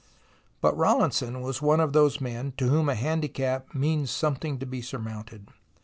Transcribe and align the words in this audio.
But 0.61 0.75
Rawlinson 0.75 1.41
was 1.41 1.61
one 1.61 1.79
of 1.79 1.93
those 1.93 2.19
men 2.19 2.53
to 2.57 2.69
whom 2.69 2.89
a 2.89 2.95
handicap 2.95 3.75
means 3.75 4.09
something 4.09 4.57
to 4.57 4.65
be 4.65 4.81
surmounted. 4.81 5.49